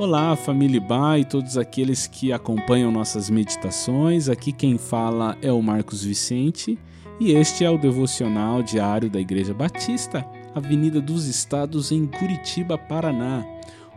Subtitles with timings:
[0.00, 4.30] Olá, família Ba e todos aqueles que acompanham nossas meditações.
[4.30, 6.78] Aqui quem fala é o Marcos Vicente
[7.20, 10.24] e este é o devocional diário da Igreja Batista,
[10.54, 13.44] Avenida dos Estados, em Curitiba, Paraná.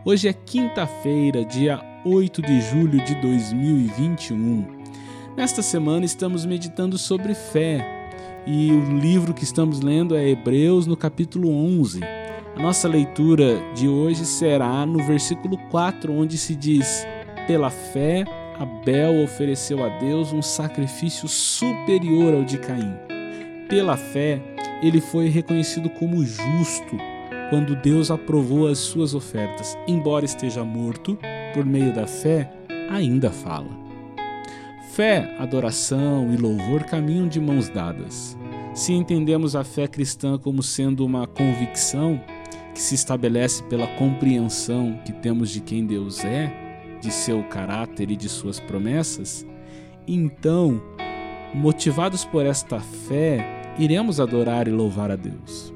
[0.04, 4.66] Hoje é quinta-feira, dia 8 de julho de 2021.
[5.34, 7.82] Nesta semana estamos meditando sobre fé
[8.46, 12.00] e o livro que estamos lendo é Hebreus, no capítulo 11.
[12.56, 17.04] A nossa leitura de hoje será no versículo 4, onde se diz:
[17.48, 18.24] Pela fé,
[18.58, 22.94] Abel ofereceu a Deus um sacrifício superior ao de Caim.
[23.68, 24.40] Pela fé,
[24.80, 26.96] ele foi reconhecido como justo
[27.50, 29.76] quando Deus aprovou as suas ofertas.
[29.88, 31.18] Embora esteja morto,
[31.52, 32.52] por meio da fé,
[32.88, 33.70] ainda fala.
[34.92, 38.38] Fé, adoração e louvor caminham de mãos dadas.
[38.72, 42.20] Se entendemos a fé cristã como sendo uma convicção,
[42.74, 48.16] que se estabelece pela compreensão que temos de quem Deus é, de seu caráter e
[48.16, 49.46] de suas promessas,
[50.06, 50.82] então,
[51.54, 55.72] motivados por esta fé, iremos adorar e louvar a Deus.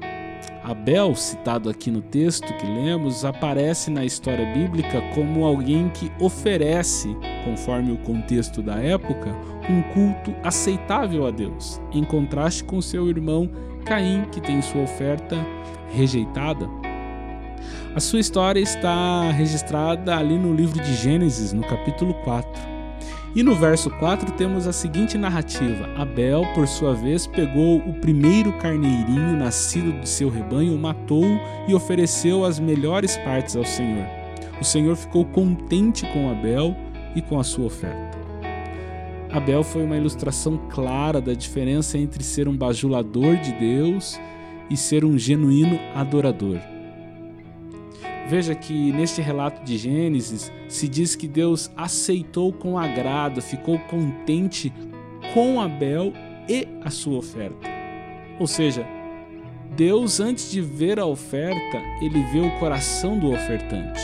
[0.63, 7.15] Abel, citado aqui no texto que lemos, aparece na história bíblica como alguém que oferece,
[7.45, 9.35] conforme o contexto da época,
[9.69, 13.49] um culto aceitável a Deus, em contraste com seu irmão
[13.85, 15.35] Caim, que tem sua oferta
[15.91, 16.69] rejeitada.
[17.95, 22.79] A sua história está registrada ali no livro de Gênesis, no capítulo 4.
[23.35, 28.51] E no verso 4 temos a seguinte narrativa: Abel, por sua vez, pegou o primeiro
[28.57, 34.05] carneirinho nascido de seu rebanho, matou-o e ofereceu as melhores partes ao Senhor.
[34.59, 36.75] O Senhor ficou contente com Abel
[37.15, 38.17] e com a sua oferta.
[39.31, 44.19] Abel foi uma ilustração clara da diferença entre ser um bajulador de Deus
[44.71, 46.57] e ser um genuíno adorador.
[48.29, 54.71] Veja que neste relato de Gênesis se diz que Deus aceitou com agrado, ficou contente
[55.33, 56.13] com Abel
[56.47, 57.67] e a sua oferta.
[58.39, 58.85] Ou seja,
[59.75, 63.99] Deus, antes de ver a oferta, ele vê o coração do ofertante.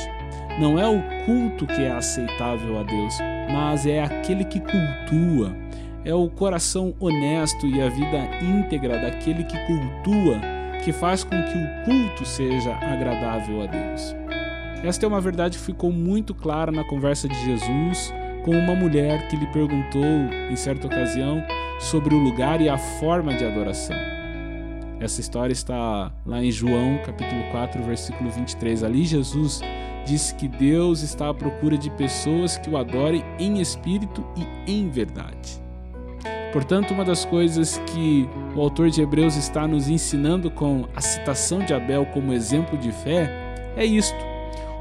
[0.60, 3.14] Não é o culto que é aceitável a Deus,
[3.54, 5.56] mas é aquele que cultua.
[6.04, 10.55] É o coração honesto e a vida íntegra daquele que cultua
[10.86, 14.16] que faz com que o culto seja agradável a Deus.
[14.84, 18.14] Esta é uma verdade que ficou muito clara na conversa de Jesus
[18.44, 20.06] com uma mulher que lhe perguntou,
[20.48, 21.44] em certa ocasião,
[21.80, 23.98] sobre o lugar e a forma de adoração.
[25.00, 28.84] Essa história está lá em João, capítulo 4, versículo 23.
[28.84, 29.62] Ali Jesus
[30.06, 34.88] disse que Deus está à procura de pessoas que o adorem em espírito e em
[34.88, 35.65] verdade.
[36.56, 41.60] Portanto, uma das coisas que o autor de Hebreus está nos ensinando com a citação
[41.60, 43.30] de Abel como exemplo de fé
[43.76, 44.16] é isto: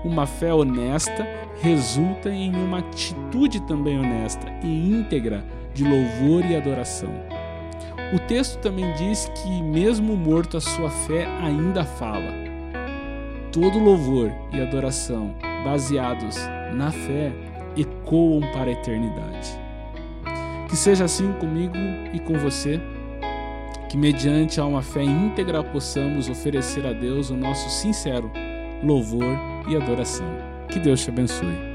[0.05, 1.27] uma fé honesta
[1.61, 7.13] resulta em uma atitude também honesta e íntegra de louvor e adoração.
[8.15, 12.33] O texto também diz que, mesmo morto, a sua fé ainda fala.
[13.51, 16.37] Todo louvor e adoração baseados
[16.73, 17.33] na fé
[17.77, 19.64] ecoam para a eternidade.
[20.69, 21.77] Que seja assim comigo
[22.13, 22.81] e com você,
[23.89, 28.31] que mediante a uma fé íntegra possamos oferecer a Deus o nosso sincero
[28.83, 29.39] louvor
[29.69, 30.27] e adoração.
[30.69, 31.74] Que Deus te abençoe.